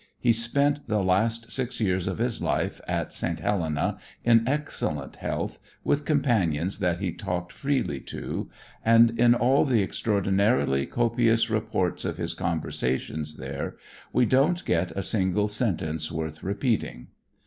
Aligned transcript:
He 0.19 0.33
spent 0.33 0.87
the 0.87 1.03
last 1.03 1.51
six 1.51 1.79
years 1.79 2.07
of 2.07 2.17
his 2.17 2.41
life 2.41 2.81
at 2.87 3.13
St. 3.13 3.39
Helena 3.39 3.99
in 4.23 4.43
excellent 4.47 5.17
health, 5.17 5.59
with 5.83 6.05
companions 6.05 6.79
that 6.79 6.97
he 6.97 7.11
talked 7.11 7.51
freely 7.53 7.99
to, 7.99 8.49
and 8.83 9.11
in 9.19 9.35
all 9.35 9.63
the 9.63 9.83
extraordinarily 9.83 10.87
copious 10.87 11.51
reports 11.51 12.03
of 12.03 12.17
his 12.17 12.33
conversations 12.33 13.37
there, 13.37 13.75
we 14.11 14.25
don't 14.25 14.65
get 14.65 14.89
a 14.97 15.03
single 15.03 15.47
sentence 15.47 16.11
worth 16.11 16.41
repeating. 16.41 17.09